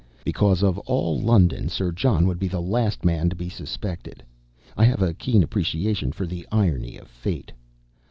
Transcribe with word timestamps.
Because, 0.23 0.63
of 0.63 0.79
all 0.87 1.19
London, 1.21 1.69
Sir 1.69 1.91
John 1.91 2.25
would 2.25 2.39
be 2.39 2.47
the 2.47 2.59
last 2.59 3.05
man 3.05 3.29
to 3.29 3.35
be 3.35 3.49
suspected. 3.49 4.23
I 4.75 4.83
have 4.83 5.03
a 5.03 5.13
keen 5.13 5.43
appreciation 5.43 6.11
for 6.11 6.25
the 6.25 6.47
irony 6.51 6.97
of 6.97 7.07
fate! 7.07 7.51